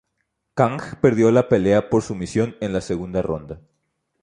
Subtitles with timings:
[0.55, 3.61] Kang perdió la pelea por sumisión en la segunda ronda.